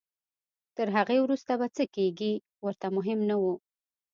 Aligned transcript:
تر 0.77 0.87
هغې 0.95 1.17
وروسته 1.21 1.51
به 1.59 1.67
څه 1.75 1.83
کېږي 1.95 2.33
ورته 2.65 2.87
مهم 2.97 3.19
نه 3.29 3.35
وو. 3.41 3.53